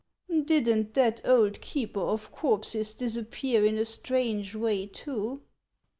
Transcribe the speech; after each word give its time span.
"Did 0.47 0.67
n't 0.67 0.93
that 0.95 1.21
old 1.23 1.61
keeper 1.61 1.99
of 1.99 2.31
corpses 2.31 2.95
disappear 2.95 3.63
in 3.63 3.77
a 3.77 3.85
strange 3.85 4.55
way, 4.55 4.87
too 4.87 5.43